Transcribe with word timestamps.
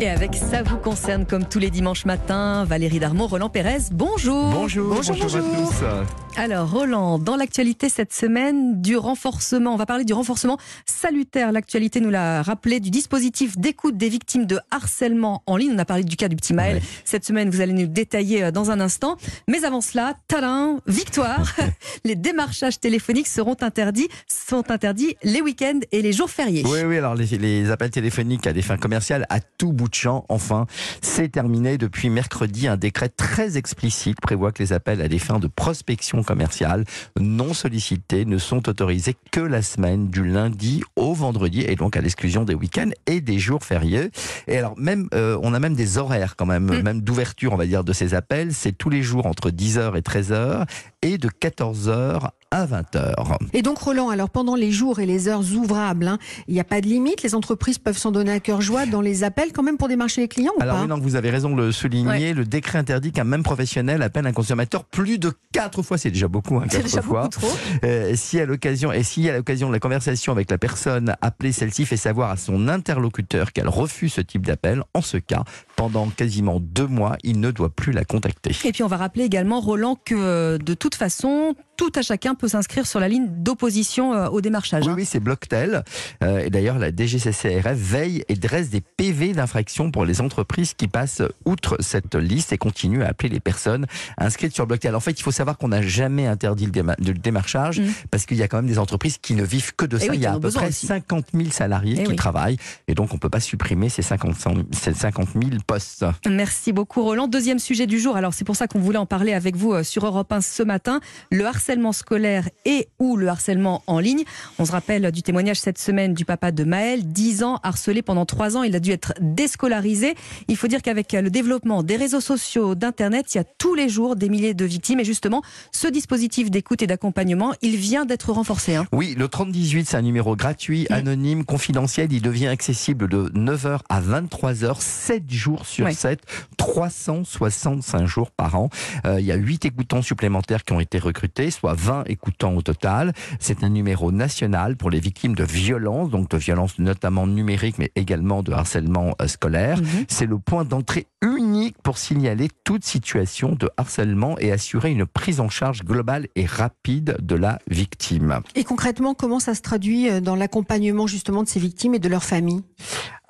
Et 0.00 0.08
avec 0.08 0.36
Ça 0.36 0.62
vous 0.62 0.76
concerne 0.76 1.26
comme 1.26 1.44
tous 1.44 1.58
les 1.58 1.70
dimanches 1.70 2.04
matins, 2.04 2.64
Valérie 2.64 3.00
Darmon, 3.00 3.26
Roland 3.26 3.48
Pérez, 3.48 3.90
bonjour. 3.90 4.50
Bonjour, 4.50 4.94
bonjour, 4.94 5.16
bonjour, 5.20 5.36
à 5.36 5.40
tous. 5.40 6.27
Alors 6.38 6.70
Roland, 6.70 7.18
dans 7.18 7.34
l'actualité 7.34 7.88
cette 7.88 8.12
semaine, 8.12 8.80
du 8.80 8.96
renforcement, 8.96 9.74
on 9.74 9.76
va 9.76 9.86
parler 9.86 10.04
du 10.04 10.12
renforcement 10.12 10.56
salutaire. 10.86 11.50
L'actualité 11.50 12.00
nous 12.00 12.10
l'a 12.10 12.42
rappelé 12.42 12.78
du 12.78 12.90
dispositif 12.90 13.58
d'écoute 13.58 13.96
des 13.96 14.08
victimes 14.08 14.46
de 14.46 14.60
harcèlement 14.70 15.42
en 15.46 15.56
ligne. 15.56 15.72
On 15.74 15.78
a 15.80 15.84
parlé 15.84 16.04
du 16.04 16.14
cas 16.14 16.28
du 16.28 16.36
petit 16.36 16.54
Maël. 16.54 16.80
Cette 17.04 17.24
semaine, 17.24 17.50
vous 17.50 17.60
allez 17.60 17.72
nous 17.72 17.88
détailler 17.88 18.44
euh, 18.44 18.50
dans 18.52 18.70
un 18.70 18.78
instant. 18.78 19.16
Mais 19.48 19.64
avant 19.64 19.80
cela, 19.80 20.14
talin, 20.28 20.78
victoire. 20.86 21.56
les 22.04 22.14
démarchages 22.14 22.78
téléphoniques 22.78 23.26
seront 23.26 23.56
interdits, 23.60 24.08
sont 24.28 24.70
interdits 24.70 25.16
les 25.24 25.40
week-ends 25.40 25.80
et 25.90 26.02
les 26.02 26.12
jours 26.12 26.30
fériés. 26.30 26.62
Oui, 26.66 26.82
oui, 26.86 26.98
alors 26.98 27.16
les, 27.16 27.26
les 27.36 27.68
appels 27.72 27.90
téléphoniques 27.90 28.46
à 28.46 28.52
des 28.52 28.62
fins 28.62 28.76
commerciales 28.76 29.26
à 29.28 29.40
tout 29.40 29.72
bout 29.72 29.88
de 29.88 29.94
champ, 29.94 30.24
enfin, 30.28 30.66
c'est 31.02 31.32
terminé. 31.32 31.78
Depuis 31.78 32.10
mercredi, 32.10 32.68
un 32.68 32.76
décret 32.76 33.08
très 33.08 33.56
explicite 33.56 34.20
prévoit 34.20 34.52
que 34.52 34.62
les 34.62 34.72
appels 34.72 35.00
à 35.00 35.08
des 35.08 35.18
fins 35.18 35.40
de 35.40 35.48
prospection 35.48 36.22
commerciale 36.28 36.84
non 37.18 37.54
sollicités 37.54 38.26
ne 38.26 38.36
sont 38.36 38.68
autorisés 38.68 39.16
que 39.30 39.40
la 39.40 39.62
semaine 39.62 40.10
du 40.10 40.24
lundi 40.24 40.82
au 40.94 41.14
vendredi 41.14 41.62
et 41.66 41.74
donc 41.74 41.96
à 41.96 42.02
l'exclusion 42.02 42.44
des 42.44 42.54
week-ends 42.54 42.90
et 43.06 43.22
des 43.22 43.38
jours 43.38 43.64
fériés. 43.64 44.10
Et 44.46 44.58
alors 44.58 44.78
même, 44.78 45.08
euh, 45.14 45.38
on 45.42 45.54
a 45.54 45.58
même 45.58 45.74
des 45.74 45.96
horaires 45.96 46.36
quand 46.36 46.44
même, 46.44 46.66
mm. 46.66 46.82
même 46.82 47.00
d'ouverture, 47.00 47.54
on 47.54 47.56
va 47.56 47.64
dire, 47.64 47.82
de 47.82 47.94
ces 47.94 48.12
appels. 48.12 48.52
C'est 48.52 48.72
tous 48.76 48.90
les 48.90 49.02
jours 49.02 49.24
entre 49.24 49.50
10h 49.50 49.96
et 49.96 50.02
13h 50.02 50.66
et 51.00 51.16
de 51.16 51.28
14h 51.28 52.28
à 52.50 52.66
20h. 52.66 53.14
Et 53.52 53.62
donc 53.62 53.78
Roland, 53.78 54.08
alors 54.08 54.30
pendant 54.30 54.54
les 54.54 54.72
jours 54.72 55.00
et 55.00 55.06
les 55.06 55.28
heures 55.28 55.42
ouvrables, 55.54 56.08
hein, 56.08 56.18
il 56.46 56.54
n'y 56.54 56.60
a 56.60 56.64
pas 56.64 56.80
de 56.80 56.86
limite, 56.86 57.22
les 57.22 57.34
entreprises 57.34 57.78
peuvent 57.78 57.98
s'en 57.98 58.10
donner 58.10 58.32
à 58.32 58.40
cœur 58.40 58.60
joie 58.60 58.86
dans 58.86 59.00
les 59.00 59.22
appels 59.24 59.52
quand 59.52 59.62
même 59.62 59.76
pour 59.76 59.88
démarcher 59.88 60.22
les 60.22 60.28
clients 60.28 60.52
Alors 60.60 60.76
ou 60.76 60.78
pas? 60.78 60.82
oui, 60.84 60.88
non, 60.88 60.98
vous 60.98 61.16
avez 61.16 61.30
raison 61.30 61.50
de 61.54 61.56
le 61.62 61.72
souligner, 61.72 62.32
le 62.32 62.44
décret 62.44 62.78
interdit 62.78 63.12
qu'un 63.12 63.24
même 63.24 63.42
professionnel 63.42 64.02
appelle 64.02 64.26
un 64.26 64.32
consommateur 64.32 64.84
plus 64.84 65.18
de 65.18 65.32
4 65.52 65.82
fois, 65.82 65.98
c'est 65.98 66.10
déjà 66.10 66.28
beaucoup, 66.28 66.56
hein, 66.56 66.66
4 66.70 66.82
déjà 66.82 67.02
fois. 67.02 67.22
Beaucoup 67.22 67.46
trop. 67.46 67.56
Euh, 67.84 68.12
si 68.14 68.40
à 68.40 68.46
l'occasion 68.46 68.92
et 68.92 69.02
si 69.02 69.28
à 69.28 69.36
l'occasion 69.36 69.68
de 69.68 69.72
la 69.74 69.80
conversation 69.80 70.32
avec 70.32 70.50
la 70.50 70.58
personne 70.58 71.14
appelée, 71.20 71.52
celle-ci 71.52 71.84
fait 71.84 71.96
savoir 71.96 72.30
à 72.30 72.36
son 72.36 72.68
interlocuteur 72.68 73.52
qu'elle 73.52 73.68
refuse 73.68 74.14
ce 74.14 74.20
type 74.20 74.46
d'appel, 74.46 74.82
en 74.94 75.02
ce 75.02 75.18
cas, 75.18 75.44
pendant 75.76 76.08
quasiment 76.08 76.60
deux 76.60 76.86
mois, 76.86 77.16
il 77.24 77.40
ne 77.40 77.50
doit 77.50 77.70
plus 77.70 77.92
la 77.92 78.04
contacter. 78.04 78.52
Et 78.64 78.72
puis 78.72 78.82
on 78.82 78.88
va 78.88 78.96
rappeler 78.96 79.24
également, 79.24 79.60
Roland, 79.60 79.96
que 80.02 80.56
de 80.56 80.74
toute 80.74 80.94
façon, 80.94 81.54
tout 81.78 81.90
à 81.94 82.02
chacun 82.02 82.34
peut 82.34 82.48
s'inscrire 82.48 82.86
sur 82.86 83.00
la 83.00 83.08
ligne 83.08 83.28
d'opposition 83.30 84.12
euh, 84.12 84.28
au 84.28 84.42
démarchage. 84.42 84.84
Oui, 84.84 84.90
hein. 84.92 84.94
oui 84.98 85.04
c'est 85.06 85.20
Blocktel. 85.20 85.84
Euh, 86.22 86.40
et 86.40 86.50
d'ailleurs, 86.50 86.78
la 86.78 86.90
DGCCRF 86.94 87.72
veille 87.74 88.24
et 88.28 88.34
dresse 88.34 88.68
des 88.68 88.82
PV 88.82 89.32
d'infraction 89.32 89.90
pour 89.90 90.04
les 90.04 90.20
entreprises 90.20 90.74
qui 90.74 90.88
passent 90.88 91.22
outre 91.46 91.76
cette 91.80 92.14
liste 92.16 92.52
et 92.52 92.58
continuent 92.58 93.02
à 93.02 93.06
appeler 93.08 93.30
les 93.30 93.40
personnes 93.40 93.86
inscrites 94.18 94.52
sur 94.54 94.66
Blocktel. 94.66 94.94
En 94.94 95.00
fait, 95.00 95.12
il 95.12 95.22
faut 95.22 95.30
savoir 95.30 95.56
qu'on 95.56 95.68
n'a 95.68 95.80
jamais 95.80 96.26
interdit 96.26 96.66
le, 96.66 96.72
déma- 96.72 96.96
le 96.98 97.14
démarchage 97.14 97.78
Mm. 97.80 97.86
parce 98.10 98.26
qu'il 98.26 98.36
y 98.36 98.42
a 98.42 98.48
quand 98.48 98.56
même 98.58 98.66
des 98.66 98.78
entreprises 98.80 99.18
qui 99.18 99.34
ne 99.34 99.44
vivent 99.44 99.72
que 99.76 99.86
de 99.86 99.96
Eh 100.00 100.06
ça. 100.06 100.10
oui, 100.10 100.16
il 100.18 100.22
y 100.22 100.26
a 100.26 100.32
à 100.34 100.40
peu 100.40 100.50
près 100.50 100.68
aussi. 100.68 100.86
50 100.88 101.26
000 101.32 101.50
salariés 101.50 101.94
Eh 102.00 102.02
qui 102.02 102.10
oui. 102.10 102.16
travaillent 102.16 102.56
et 102.88 102.94
donc 102.94 103.12
on 103.12 103.14
ne 103.14 103.20
peut 103.20 103.28
pas 103.30 103.38
supprimer 103.40 103.88
ces 103.88 104.02
50, 104.02 104.34
ces 104.72 104.92
50 104.94 105.28
000 105.34 105.44
postes. 105.66 106.04
Merci 106.28 106.72
beaucoup 106.72 107.02
Roland. 107.04 107.28
Deuxième 107.28 107.60
sujet 107.60 107.86
du 107.86 108.00
jour, 108.00 108.16
alors 108.16 108.34
c'est 108.34 108.44
pour 108.44 108.56
ça 108.56 108.66
qu'on 108.66 108.80
voulait 108.80 108.98
en 108.98 109.06
parler 109.06 109.32
avec 109.32 109.54
vous 109.54 109.72
euh, 109.74 109.84
sur 109.84 110.04
Europe 110.04 110.32
1 110.32 110.40
ce 110.40 110.62
matin, 110.64 111.00
le 111.30 111.46
harcèlement 111.46 111.67
scolaire 111.92 112.48
et 112.64 112.88
ou 112.98 113.16
le 113.16 113.28
harcèlement 113.28 113.82
en 113.86 113.98
ligne. 113.98 114.24
On 114.58 114.64
se 114.64 114.72
rappelle 114.72 115.10
du 115.12 115.22
témoignage 115.22 115.60
cette 115.60 115.78
semaine 115.78 116.14
du 116.14 116.24
papa 116.24 116.50
de 116.50 116.64
Maël, 116.64 117.06
10 117.06 117.42
ans, 117.42 117.60
harcelé 117.62 118.02
pendant 118.02 118.24
3 118.26 118.56
ans, 118.56 118.62
il 118.62 118.74
a 118.74 118.80
dû 118.80 118.90
être 118.90 119.12
déscolarisé. 119.20 120.14
Il 120.48 120.56
faut 120.56 120.66
dire 120.68 120.82
qu'avec 120.82 121.12
le 121.12 121.30
développement 121.30 121.82
des 121.82 121.96
réseaux 121.96 122.20
sociaux, 122.20 122.74
d'Internet, 122.74 123.34
il 123.34 123.38
y 123.38 123.40
a 123.40 123.44
tous 123.44 123.74
les 123.74 123.88
jours 123.88 124.16
des 124.16 124.28
milliers 124.28 124.54
de 124.54 124.64
victimes 124.64 125.00
et 125.00 125.04
justement, 125.04 125.42
ce 125.72 125.88
dispositif 125.88 126.50
d'écoute 126.50 126.82
et 126.82 126.86
d'accompagnement, 126.86 127.52
il 127.62 127.76
vient 127.76 128.04
d'être 128.06 128.32
renforcé. 128.32 128.74
hein. 128.76 128.86
Oui, 128.92 129.14
le 129.18 129.28
3018, 129.28 129.86
c'est 129.88 129.96
un 129.96 130.02
numéro 130.02 130.36
gratuit, 130.36 130.86
Mm. 130.90 130.94
anonyme, 130.94 131.44
confidentiel. 131.44 132.12
Il 132.12 132.22
devient 132.22 132.46
accessible 132.48 133.08
de 133.08 133.30
9h 133.34 133.80
à 133.88 134.00
23h, 134.00 134.80
7 134.80 135.30
jours 135.30 135.66
sur 135.66 135.84
Ouais. 135.86 135.92
7, 135.94 136.20
365 136.56 138.06
jours 138.06 138.30
par 138.30 138.54
an. 138.56 138.70
Euh, 139.06 139.20
il 139.20 139.26
y 139.26 139.32
a 139.32 139.36
8 139.36 139.64
écoutants 139.64 140.02
supplémentaires 140.02 140.64
qui 140.64 140.72
ont 140.72 140.80
été 140.80 140.98
recrutés, 140.98 141.50
soit 141.58 141.74
20 141.74 142.04
écoutants 142.06 142.54
au 142.54 142.62
total. 142.62 143.12
C'est 143.40 143.64
un 143.64 143.68
numéro 143.68 144.12
national 144.12 144.76
pour 144.76 144.90
les 144.90 145.00
victimes 145.00 145.34
de 145.34 145.44
violences, 145.44 146.10
donc 146.10 146.30
de 146.30 146.36
violences 146.36 146.78
notamment 146.78 147.26
numériques, 147.26 147.78
mais 147.78 147.90
également 147.96 148.42
de 148.42 148.52
harcèlement 148.52 149.14
euh, 149.20 149.26
scolaire. 149.26 149.78
Mhm. 149.78 150.04
C'est 150.08 150.26
le 150.26 150.38
point 150.38 150.64
d'entrée 150.64 151.06
unique 151.20 151.76
pour 151.82 151.98
signaler 151.98 152.48
toute 152.64 152.84
situation 152.84 153.56
de 153.56 153.68
harcèlement 153.76 154.38
et 154.38 154.52
assurer 154.52 154.92
une 154.92 155.06
prise 155.06 155.40
en 155.40 155.48
charge 155.48 155.82
globale 155.82 156.28
et 156.36 156.46
rapide 156.46 157.16
de 157.20 157.34
la 157.34 157.58
victime. 157.68 158.40
Et 158.54 158.62
concrètement, 158.64 159.14
comment 159.14 159.40
ça 159.40 159.54
se 159.54 159.62
traduit 159.62 160.08
euh, 160.08 160.20
dans 160.20 160.36
l'accompagnement 160.36 161.06
justement 161.06 161.42
de 161.42 161.48
ces 161.48 161.60
victimes 161.60 161.94
et 161.94 161.98
de 161.98 162.08
leurs 162.08 162.24
familles? 162.24 162.62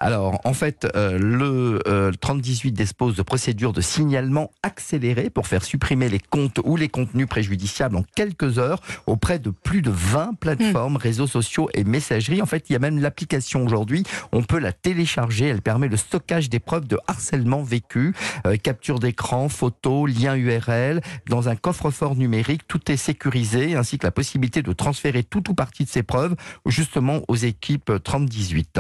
Alors, 0.01 0.41
en 0.45 0.53
fait, 0.53 0.87
euh, 0.95 1.19
le 1.19 1.81
euh, 1.89 2.13
3018 2.13 2.71
dispose 2.71 3.17
de 3.17 3.23
procédures 3.23 3.73
de 3.73 3.81
signalement 3.81 4.53
accélérées 4.63 5.29
pour 5.29 5.49
faire 5.49 5.65
supprimer 5.65 6.09
les 6.09 6.21
comptes 6.21 6.61
ou 6.63 6.77
les 6.77 6.89
contenus 6.89 7.27
préjudiciables 7.27 7.97
en 7.97 8.05
quelques 8.15 8.59
heures 8.59 8.81
auprès 9.07 9.41
de 9.41 9.51
plus 9.51 9.83
de 9.83 9.91
20 9.91 10.39
plateformes, 10.39 10.97
réseaux 10.97 11.27
sociaux 11.27 11.69
et 11.75 11.83
messageries. 11.83 12.41
En 12.41 12.47
fait, 12.47 12.67
il 12.71 12.75
y 12.75 12.77
a 12.77 12.79
même 12.79 13.01
l'application 13.01 13.65
aujourd'hui. 13.65 14.05
On 14.31 14.45
peut 14.45 14.61
la 14.61 14.73
télécharger. 14.73 15.47
Elle 15.47 15.63
permet 15.63 15.89
le 15.89 15.97
stockage 15.97 16.49
des 16.49 16.61
preuves 16.61 16.87
de 16.87 16.99
harcèlement 17.09 17.65
vécu, 17.65 18.15
euh, 18.47 18.57
capture 18.57 19.01
d'écran, 19.01 19.49
photos, 19.49 20.09
liens 20.09 20.37
URL. 20.37 21.01
Dans 21.29 21.49
un 21.49 21.57
coffre-fort 21.57 22.15
numérique, 22.15 22.69
tout 22.69 22.93
est 22.93 22.97
sécurisé, 22.97 23.75
ainsi 23.75 23.99
que 23.99 24.07
la 24.07 24.13
possibilité 24.13 24.63
de 24.63 24.73
transférer 24.73 25.25
tout 25.25 25.51
ou 25.51 25.55
partie 25.55 25.85
de 25.85 25.91
ces 25.91 26.05
preuves 26.05 26.37
justement 26.67 27.23
aux 27.27 27.37
équipes 27.37 27.91
3018. 28.05 28.79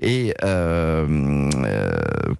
Et 0.00 0.34
euh, 0.42 0.55
euh, 0.55 0.55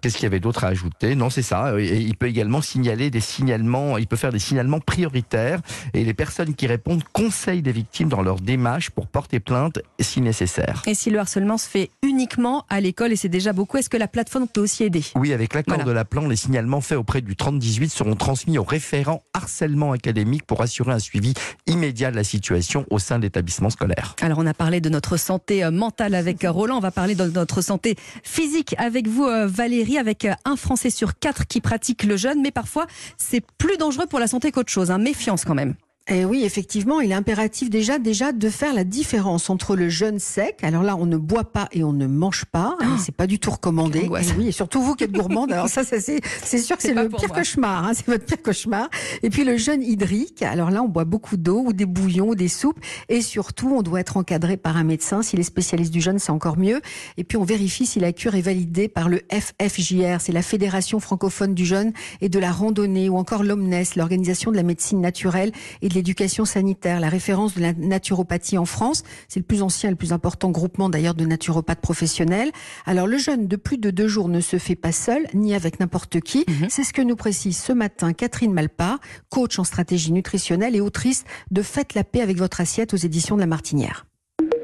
qu'est-ce 0.00 0.15
qu'il 0.16 0.25
y 0.25 0.27
avait 0.27 0.41
d'autre 0.41 0.65
à 0.65 0.69
ajouter? 0.69 1.15
Non, 1.15 1.31
c'est 1.31 1.43
ça. 1.43 1.78
Et 1.78 1.97
il 1.99 2.16
peut 2.16 2.27
également 2.27 2.60
signaler 2.60 3.10
des 3.10 3.21
signalements. 3.21 3.99
Il 3.99 4.06
peut 4.06 4.16
faire 4.16 4.32
des 4.32 4.38
signalements 4.38 4.81
prioritaires. 4.81 5.60
Et 5.94 6.04
les 6.04 6.15
personnes 6.15 6.55
qui 6.55 6.66
répondent 6.66 7.03
conseillent 7.12 7.62
les 7.62 7.72
victimes 7.72 8.09
dans 8.09 8.22
leur 8.22 8.41
démarche 8.41 8.91
pour 8.91 9.06
porter 9.06 9.41
plainte 9.41 9.78
si 10.00 10.21
nécessaire. 10.21 10.82
Et 10.87 10.94
si 10.94 11.10
le 11.10 11.19
harcèlement 11.19 11.59
se 11.59 11.69
fait 11.69 11.91
uniquement 12.03 12.65
à 12.69 12.81
l'école, 12.81 13.12
et 13.12 13.16
c'est 13.16 13.28
déjà 13.28 13.53
beaucoup, 13.53 13.76
est-ce 13.78 13.91
que 13.91 13.97
la 13.97 14.09
plateforme 14.09 14.47
peut 14.49 14.60
aussi 14.60 14.84
aider? 14.84 15.03
Oui, 15.15 15.32
avec 15.32 15.55
l'accord 15.55 15.75
Voilà. 15.76 15.88
de 15.91 15.94
la 15.94 16.05
plan, 16.05 16.26
les 16.28 16.37
signalements 16.37 16.81
faits 16.81 16.99
auprès 16.99 17.21
du 17.21 17.37
3018 17.37 17.88
seront 17.91 18.15
transmis 18.16 18.59
au 18.59 18.65
référent 18.65 19.22
harcèlement 19.34 19.93
académique 19.93 20.44
pour 20.47 20.62
assurer 20.62 20.93
un 20.93 20.99
suivi 20.99 21.34
immédiat 21.66 22.10
de 22.10 22.16
la 22.16 22.25
situation 22.25 22.84
au 22.91 22.99
sein 22.99 23.19
de 23.19 23.22
l'établissement 23.25 23.71
scolaire. 23.71 24.15
Alors 24.21 24.38
on 24.38 24.47
a 24.47 24.55
parlé 24.55 24.81
de 24.81 24.88
notre 24.88 25.16
santé 25.16 25.65
euh, 25.65 25.71
mentale 25.71 26.15
avec 26.15 26.44
euh, 26.44 26.50
Roland, 26.50 26.76
on 26.76 26.81
va 26.81 26.91
parler 26.91 27.15
de 27.15 27.25
notre 27.26 27.60
santé 27.60 27.97
physique 28.22 28.75
avec 28.78 29.09
vous 29.09 29.25
euh, 29.25 29.47
Valérie, 29.47 29.99
avec 29.99 30.25
euh, 30.25 30.33
un 30.44 30.56
Français 30.56 30.91
sur 30.91 31.19
quatre 31.19 31.47
qui 31.47 31.61
pratique 31.61 32.05
le 32.05 32.17
jeûne, 32.17 32.41
mais 32.43 32.50
parfois 32.50 32.87
c'est 33.17 33.44
plus 33.59 33.77
dangereux 33.77 34.06
pour 34.06 34.19
la 34.19 34.27
santé 34.27 34.53
qu'autre 34.53 34.72
chose, 34.72 34.91
hein. 34.91 34.99
méfiance 34.99 35.44
quand 35.44 35.55
même. 35.55 35.75
Et 36.09 36.25
oui, 36.25 36.44
effectivement, 36.44 37.00
il 37.00 37.11
est 37.11 37.15
impératif 37.15 37.69
déjà, 37.69 37.99
déjà 37.99 38.31
de 38.31 38.49
faire 38.49 38.72
la 38.75 38.84
différence 38.84 39.50
entre 39.50 39.75
le 39.75 39.89
jeûne 39.89 40.21
sec. 40.21 40.59
Alors 40.62 40.84
là, 40.84 40.94
on 40.97 41.05
ne 41.05 41.17
boit 41.17 41.50
pas 41.53 41.69
et 41.72 41.83
on 41.83 41.93
ne 41.93 42.06
mange 42.06 42.44
pas. 42.44 42.77
hein, 42.81 42.97
c'est 43.05 43.15
pas 43.15 43.27
du 43.27 43.41
tout 43.41 43.50
recommandé. 43.50 44.00
Et 44.05 44.09
oui, 44.39 44.49
et 44.49 44.53
surtout 44.53 44.81
vous 44.81 44.94
qui 44.94 45.03
êtes 45.03 45.11
gourmande. 45.11 45.50
Alors 45.50 45.69
ça, 45.69 45.83
ça, 45.83 45.97
c'est 46.00 46.21
sûr 46.59 46.77
que 46.77 46.83
C'est 46.83 46.94
le 46.94 47.09
pire 47.09 47.28
moi. 47.28 47.37
cauchemar. 47.39 47.84
hein, 47.89 47.93
c'est 47.93 48.06
votre 48.06 48.25
pire 48.25 48.41
cauchemar. 48.41 48.89
Et 49.25 49.31
puis 49.31 49.43
le 49.43 49.56
jeûne 49.56 49.83
hydrique. 49.83 50.43
Alors 50.43 50.71
là, 50.71 50.81
on 50.83 50.89
boit 50.89 51.05
beaucoup 51.05 51.37
d'eau 51.37 51.65
ou 51.67 51.72
des 51.72 51.87
bouillons 51.87 52.28
ou 52.28 52.34
des 52.37 52.47
soupes. 52.47 52.78
Et 53.09 53.21
surtout, 53.21 53.75
on 53.77 53.83
doit 53.83 53.99
être 53.99 54.17
encadré 54.17 54.56
par 54.56 54.77
un 54.77 54.84
médecin. 54.84 55.23
S'il 55.23 55.41
est 55.41 55.43
spécialiste 55.43 55.93
du 55.93 56.00
jeûne, 56.00 56.21
c'est 56.21 56.31
encore 56.31 56.56
mieux. 56.56 56.81
Et 57.17 57.25
puis 57.25 57.37
on 57.37 57.44
vérifie 57.44 57.84
si 57.84 57.99
la 57.99 58.12
cure 58.12 58.37
est 58.37 58.43
validée 58.43 58.87
par 58.87 59.09
le 59.09 59.23
FFJR. 59.33 60.21
C'est 60.21 60.31
la 60.33 60.43
Fédération 60.43 61.00
francophone 61.00 61.52
du 61.52 61.67
jeûne 61.67 61.93
et 62.20 62.29
de 62.29 62.38
la 62.38 62.52
randonnée 62.52 63.09
ou 63.09 63.17
encore 63.17 63.43
l'OMNES, 63.43 63.87
l'Organisation 63.97 64.52
de 64.52 64.56
la 64.56 64.62
médecine 64.62 65.00
naturelle 65.00 65.50
et 65.82 65.88
de 65.88 65.95
l'éducation 65.96 66.44
sanitaire, 66.44 67.00
la 67.00 67.08
référence 67.08 67.54
de 67.54 67.62
la 67.62 67.72
naturopathie 67.72 68.58
en 68.58 68.64
France. 68.64 69.02
C'est 69.28 69.40
le 69.40 69.46
plus 69.46 69.62
ancien 69.62 69.88
et 69.88 69.93
le 69.93 69.96
plus 69.96 70.12
important 70.12 70.50
groupement 70.50 70.88
d'ailleurs 70.88 71.14
de 71.14 71.25
naturopathes 71.25 71.81
professionnels. 71.81 72.52
Alors 72.84 73.06
le 73.06 73.19
jeûne 73.19 73.48
de 73.48 73.56
plus 73.56 73.78
de 73.78 73.90
deux 73.90 74.06
jours 74.06 74.28
ne 74.28 74.40
se 74.40 74.58
fait 74.58 74.76
pas 74.76 74.93
seul, 74.93 75.26
ni 75.34 75.54
avec 75.54 75.81
n'importe 75.81 76.20
qui. 76.20 76.44
C'est 76.69 76.84
ce 76.84 76.93
que 76.93 77.02
nous 77.02 77.16
précise 77.16 77.58
ce 77.58 77.72
matin 77.72 78.12
Catherine 78.12 78.52
Malpart, 78.52 79.00
coach 79.31 79.58
en 79.58 79.64
stratégie 79.64 80.12
nutritionnelle 80.12 80.76
et 80.76 80.81
autrice 80.81 81.25
de 81.50 81.62
Faites 81.62 81.94
la 81.94 82.04
paix 82.04 82.20
avec 82.20 82.37
votre 82.37 82.60
assiette 82.60 82.94
aux 82.94 82.99
éditions 82.99 83.37
de 83.37 83.40
la 83.40 83.46
Martinière. 83.46 84.06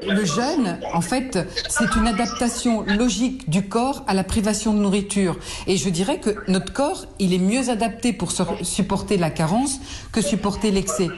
Le 0.07 0.25
jeûne, 0.25 0.79
en 0.93 1.01
fait, 1.01 1.39
c'est 1.69 1.95
une 1.95 2.07
adaptation 2.07 2.83
logique 2.83 3.49
du 3.49 3.67
corps 3.67 4.03
à 4.07 4.13
la 4.13 4.23
privation 4.23 4.73
de 4.73 4.79
nourriture. 4.79 5.37
Et 5.67 5.77
je 5.77 5.89
dirais 5.89 6.19
que 6.19 6.35
notre 6.47 6.73
corps, 6.73 7.05
il 7.19 7.33
est 7.33 7.39
mieux 7.39 7.69
adapté 7.69 8.13
pour 8.13 8.31
supporter 8.61 9.17
la 9.17 9.29
carence 9.29 9.79
que 10.11 10.21
supporter 10.21 10.71
l'excès. 10.71 11.09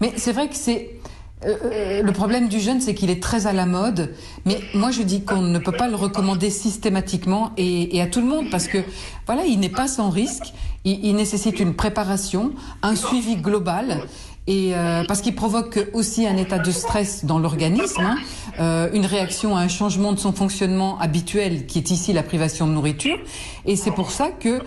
Mais 0.00 0.12
c'est 0.16 0.32
vrai 0.32 0.48
que 0.48 0.56
c'est 0.56 1.00
euh, 1.44 2.02
le 2.02 2.12
problème 2.12 2.48
du 2.48 2.60
jeûne, 2.60 2.80
c'est 2.80 2.94
qu'il 2.94 3.10
est 3.10 3.22
très 3.22 3.46
à 3.46 3.52
la 3.52 3.66
mode. 3.66 4.14
Mais 4.44 4.60
moi, 4.74 4.90
je 4.90 5.02
dis 5.02 5.24
qu'on 5.24 5.42
ne 5.42 5.58
peut 5.58 5.72
pas 5.72 5.88
le 5.88 5.96
recommander 5.96 6.50
systématiquement 6.50 7.52
et, 7.56 8.00
à 8.00 8.06
tout 8.06 8.20
le 8.20 8.26
monde 8.26 8.46
parce 8.50 8.68
que, 8.68 8.78
voilà, 9.26 9.44
il 9.44 9.58
n'est 9.60 9.68
pas 9.68 9.88
sans 9.88 10.10
risque. 10.10 10.52
Il, 10.84 11.14
nécessite 11.14 11.60
une 11.60 11.74
préparation, 11.74 12.52
un 12.82 12.96
suivi 12.96 13.36
global. 13.36 14.02
Et 14.46 14.74
euh, 14.74 15.04
parce 15.06 15.20
qu'il 15.20 15.34
provoque 15.34 15.88
aussi 15.92 16.26
un 16.26 16.36
état 16.36 16.58
de 16.58 16.70
stress 16.70 17.24
dans 17.24 17.38
l'organisme, 17.38 18.00
hein, 18.00 18.16
euh, 18.58 18.88
une 18.92 19.06
réaction 19.06 19.56
à 19.56 19.60
un 19.60 19.68
changement 19.68 20.12
de 20.12 20.18
son 20.18 20.32
fonctionnement 20.32 20.98
habituel, 20.98 21.66
qui 21.66 21.78
est 21.78 21.90
ici 21.90 22.12
la 22.12 22.24
privation 22.24 22.66
de 22.66 22.72
nourriture. 22.72 23.18
Et 23.66 23.76
c'est 23.76 23.92
pour 23.92 24.10
ça 24.10 24.30
que, 24.30 24.60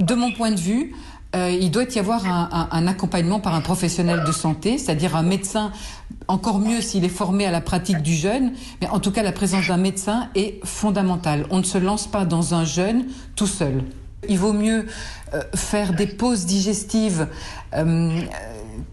de 0.00 0.14
mon 0.14 0.32
point 0.32 0.50
de 0.50 0.60
vue, 0.60 0.94
euh, 1.34 1.50
il 1.50 1.70
doit 1.70 1.84
y 1.94 1.98
avoir 1.98 2.24
un, 2.26 2.86
accompagnement 2.86 3.40
par 3.40 3.54
un 3.54 3.60
professionnel 3.60 4.22
de 4.26 4.32
santé, 4.32 4.78
c'est-à-dire 4.78 5.16
un 5.16 5.22
médecin, 5.22 5.72
encore 6.28 6.58
mieux 6.58 6.80
s'il 6.80 7.04
est 7.04 7.10
formé 7.10 7.46
à 7.46 7.50
la 7.50 7.60
pratique 7.60 8.00
du 8.02 8.14
jeûne, 8.14 8.52
mais 8.80 8.88
en 8.88 9.00
tout 9.00 9.10
cas 9.10 9.22
la 9.22 9.32
présence 9.32 9.66
d'un 9.66 9.76
médecin 9.76 10.28
est 10.34 10.60
fondamentale. 10.64 11.46
On 11.50 11.58
ne 11.58 11.64
se 11.64 11.78
lance 11.78 12.06
pas 12.06 12.24
dans 12.24 12.54
un 12.54 12.64
jeûne 12.64 13.06
tout 13.34 13.46
seul. 13.46 13.82
Il 14.28 14.38
vaut 14.38 14.54
mieux 14.54 14.86
faire 15.54 15.92
des 15.92 16.06
pauses 16.06 16.46
digestives, 16.46 17.28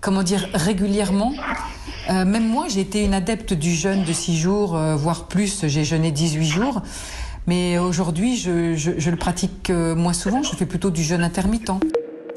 comment 0.01 0.23
dire, 0.23 0.47
régulièrement. 0.53 1.33
même 2.09 2.47
moi, 2.47 2.65
j'ai 2.69 2.81
été 2.81 3.03
une 3.03 3.13
adepte 3.13 3.53
du 3.53 3.73
jeûne 3.73 4.03
de 4.03 4.13
6 4.13 4.37
jours, 4.37 4.77
voire 4.95 5.27
plus, 5.27 5.65
j'ai 5.67 5.83
jeûné 5.83 6.11
18 6.11 6.45
jours. 6.45 6.81
Mais 7.47 7.77
aujourd'hui, 7.77 8.37
je, 8.37 8.75
je 8.75 9.09
le 9.09 9.17
pratique 9.17 9.69
moins 9.69 10.13
souvent, 10.13 10.43
je 10.43 10.55
fais 10.55 10.65
plutôt 10.65 10.89
du 10.89 11.03
jeûne 11.03 11.23
intermittent. 11.23 11.71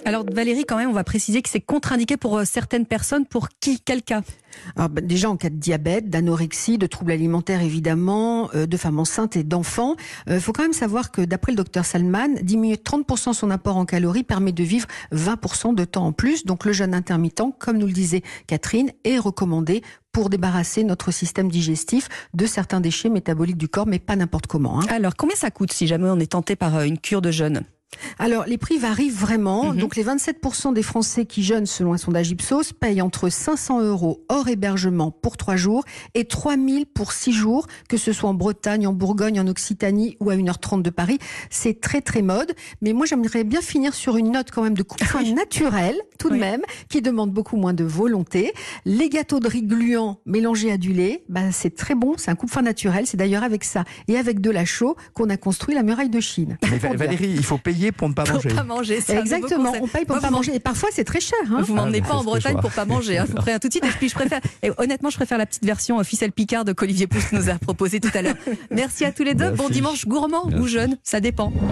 Alors 0.06 0.24
Valérie, 0.32 0.64
quand 0.64 0.76
même, 0.76 0.88
on 0.88 0.92
va 0.92 1.02
préciser 1.02 1.42
que 1.42 1.48
c'est 1.48 1.60
contre-indiqué 1.60 2.16
pour 2.16 2.38
euh, 2.38 2.44
certaines 2.44 2.86
personnes. 2.86 3.26
Pour 3.26 3.48
qui 3.58 3.80
Quel 3.80 4.04
cas? 4.04 4.22
Bah, 4.76 4.88
déjà 5.02 5.28
en 5.28 5.36
cas 5.36 5.50
de 5.50 5.56
diabète, 5.56 6.08
d'anorexie, 6.08 6.78
de 6.78 6.86
troubles 6.86 7.10
alimentaires 7.10 7.60
évidemment, 7.60 8.48
euh, 8.54 8.66
de 8.66 8.76
femmes 8.76 9.00
enceintes 9.00 9.34
et 9.34 9.42
d'enfants. 9.42 9.96
Il 10.28 10.34
euh, 10.34 10.40
faut 10.40 10.52
quand 10.52 10.62
même 10.62 10.72
savoir 10.72 11.10
que 11.10 11.22
d'après 11.22 11.50
le 11.50 11.56
docteur 11.56 11.84
Salman, 11.84 12.28
diminuer 12.40 12.76
30% 12.76 13.32
son 13.32 13.50
apport 13.50 13.76
en 13.76 13.84
calories 13.84 14.22
permet 14.22 14.52
de 14.52 14.62
vivre 14.62 14.86
20% 15.12 15.74
de 15.74 15.84
temps 15.84 16.06
en 16.06 16.12
plus. 16.12 16.44
Donc 16.44 16.64
le 16.66 16.72
jeûne 16.72 16.94
intermittent, 16.94 17.58
comme 17.58 17.76
nous 17.76 17.88
le 17.88 17.92
disait 17.92 18.22
Catherine, 18.46 18.92
est 19.02 19.18
recommandé 19.18 19.82
pour 20.12 20.30
débarrasser 20.30 20.84
notre 20.84 21.10
système 21.10 21.50
digestif 21.50 22.08
de 22.32 22.46
certains 22.46 22.80
déchets 22.80 23.08
métaboliques 23.08 23.58
du 23.58 23.66
corps, 23.66 23.88
mais 23.88 23.98
pas 23.98 24.14
n'importe 24.14 24.46
comment. 24.46 24.80
Hein. 24.80 24.86
Alors 24.88 25.16
combien 25.16 25.34
ça 25.34 25.50
coûte 25.50 25.72
si 25.72 25.88
jamais 25.88 26.08
on 26.08 26.20
est 26.20 26.30
tenté 26.30 26.54
par 26.54 26.80
une 26.82 27.00
cure 27.00 27.22
de 27.22 27.32
jeûne? 27.32 27.64
Alors, 28.18 28.44
les 28.46 28.58
prix 28.58 28.78
varient 28.78 29.10
vraiment. 29.10 29.72
Mhm. 29.72 29.78
Donc, 29.78 29.96
les 29.96 30.04
27% 30.04 30.72
des 30.72 30.82
Français 30.82 31.26
qui 31.26 31.42
jeûnent, 31.42 31.66
selon 31.66 31.92
un 31.92 31.98
sondage 31.98 32.30
Ipsos, 32.30 32.72
payent 32.78 33.02
entre 33.02 33.28
500 33.28 33.82
euros 33.82 34.24
hors 34.28 34.48
hébergement 34.48 35.10
pour 35.10 35.36
3 35.36 35.56
jours 35.56 35.84
et 36.14 36.24
3000 36.24 36.86
pour 36.86 37.12
6 37.12 37.32
jours, 37.32 37.66
que 37.88 37.96
ce 37.96 38.12
soit 38.12 38.28
en 38.28 38.34
Bretagne, 38.34 38.86
en 38.86 38.92
Bourgogne, 38.92 39.40
en 39.40 39.46
Occitanie 39.46 40.16
ou 40.20 40.30
à 40.30 40.36
1h30 40.36 40.82
de 40.82 40.90
Paris. 40.90 41.18
C'est 41.50 41.80
très, 41.80 42.00
très 42.00 42.22
mode. 42.22 42.54
Mais 42.80 42.92
moi, 42.92 43.06
j'aimerais 43.06 43.44
bien 43.44 43.60
finir 43.60 43.94
sur 43.94 44.16
une 44.16 44.32
note 44.32 44.50
quand 44.50 44.62
même 44.62 44.76
de 44.76 44.82
coupe 44.82 45.02
naturel, 45.34 45.96
tout 46.18 46.30
de 46.30 46.36
même, 46.36 46.62
qui 46.88 47.02
demande 47.02 47.32
beaucoup 47.32 47.56
moins 47.56 47.74
de 47.74 47.84
volonté. 47.84 48.52
Les 48.84 49.08
gâteaux 49.08 49.40
de 49.40 49.48
riz 49.48 49.62
gluant 49.62 50.20
mélangés 50.26 50.72
à 50.72 50.78
du 50.78 50.92
lait, 50.92 51.24
ben, 51.28 51.50
c'est 51.52 51.74
très 51.74 51.94
bon. 51.94 52.14
C'est 52.16 52.30
un 52.30 52.34
coupe-fin 52.34 52.62
naturel. 52.62 53.06
C'est 53.06 53.16
d'ailleurs 53.16 53.42
avec 53.42 53.64
ça 53.64 53.84
et 54.08 54.16
avec 54.16 54.40
de 54.40 54.50
la 54.50 54.64
chaux 54.64 54.96
qu'on 55.14 55.28
a 55.28 55.36
construit 55.36 55.74
la 55.74 55.82
muraille 55.82 56.10
de 56.10 56.20
Chine. 56.20 56.58
Mais 56.70 56.78
Valérie, 56.78 57.30
il 57.30 57.44
faut 57.44 57.58
payer 57.58 57.75
pour 57.92 58.08
ne 58.08 58.14
pas 58.14 58.24
manger. 58.24 58.48
Pas 58.48 58.64
manger 58.64 58.98
Exactement, 59.08 59.72
on 59.80 59.86
paye 59.86 60.04
pour 60.04 60.16
ne 60.16 60.20
pas 60.20 60.30
manger. 60.30 60.54
Et 60.54 60.60
parfois, 60.60 60.88
c'est 60.92 61.04
très 61.04 61.20
cher. 61.20 61.38
Hein. 61.50 61.62
Vous 61.62 61.74
m'emmenez 61.74 62.02
ah, 62.04 62.08
pas 62.08 62.14
en 62.14 62.24
Bretagne 62.24 62.58
pour 62.60 62.70
pas 62.70 62.84
manger. 62.84 63.18
Hein. 63.18 63.26
Vous 63.28 63.34
prenez 63.34 63.52
un 63.52 63.58
tout 63.58 63.68
de 63.68 63.72
suite. 63.72 63.84
Et 63.84 63.88
puis, 63.88 64.08
je 64.08 64.14
préfère, 64.14 64.40
et 64.62 64.70
honnêtement, 64.78 65.10
je 65.10 65.16
préfère 65.16 65.38
la 65.38 65.46
petite 65.46 65.64
version 65.64 65.98
officielle 65.98 66.32
Picard 66.32 66.64
qu'Olivier 66.76 67.06
Pousse 67.06 67.32
nous 67.32 67.48
a 67.50 67.54
proposé 67.54 68.00
tout 68.00 68.10
à 68.14 68.22
l'heure. 68.22 68.36
Merci 68.70 69.04
à 69.04 69.12
tous 69.12 69.24
les 69.24 69.34
deux. 69.34 69.50
Bon 69.50 69.68
dimanche 69.68 70.06
gourmand 70.06 70.48
ou 70.58 70.66
jeune, 70.66 70.96
ça 71.02 71.20
dépend. 71.20 71.52